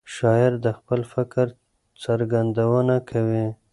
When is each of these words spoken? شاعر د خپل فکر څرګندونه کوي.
شاعر 0.15 0.53
د 0.65 0.67
خپل 0.77 1.01
فکر 1.13 1.45
څرګندونه 2.03 2.95
کوي. 3.09 3.47